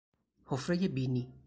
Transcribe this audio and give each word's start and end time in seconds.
حفرهی 0.45 0.87
بینی 0.87 1.33